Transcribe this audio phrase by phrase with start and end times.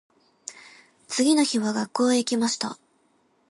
[1.07, 2.79] 次の日は学校へ行きました。